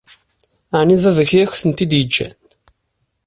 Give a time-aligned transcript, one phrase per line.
[0.79, 2.35] Ɛni d baba-k i ak-ten-id-yeǧǧan?